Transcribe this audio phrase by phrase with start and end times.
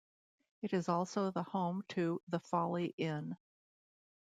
[0.63, 3.37] It is also the home to The Folly Inn.